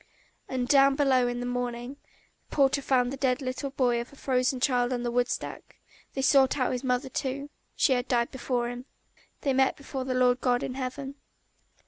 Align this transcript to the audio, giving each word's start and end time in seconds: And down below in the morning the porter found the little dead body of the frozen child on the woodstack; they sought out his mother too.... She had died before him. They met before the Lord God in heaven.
And 0.49 0.67
down 0.67 0.95
below 0.95 1.27
in 1.27 1.41
the 1.41 1.45
morning 1.45 1.97
the 2.49 2.55
porter 2.55 2.81
found 2.81 3.13
the 3.13 3.17
little 3.39 3.69
dead 3.69 3.77
body 3.77 3.99
of 3.99 4.09
the 4.09 4.15
frozen 4.15 4.59
child 4.59 4.91
on 4.91 5.03
the 5.03 5.11
woodstack; 5.11 5.79
they 6.15 6.23
sought 6.23 6.57
out 6.57 6.71
his 6.71 6.83
mother 6.83 7.07
too.... 7.07 7.51
She 7.75 7.93
had 7.93 8.07
died 8.07 8.31
before 8.31 8.67
him. 8.69 8.85
They 9.41 9.53
met 9.53 9.77
before 9.77 10.03
the 10.03 10.15
Lord 10.15 10.41
God 10.41 10.63
in 10.63 10.73
heaven. 10.73 11.17